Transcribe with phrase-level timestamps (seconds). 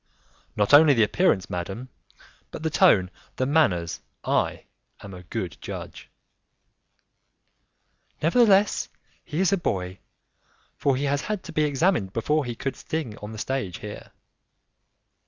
[0.55, 1.89] "Not only the appearance, madam,
[2.49, 4.65] but the tone, the manners; I
[5.01, 6.09] am a good judge."
[8.19, 8.89] "Nevertheless,
[9.23, 9.99] he is a boy,
[10.75, 14.11] for he has had to be examined before he could sing on the stage here."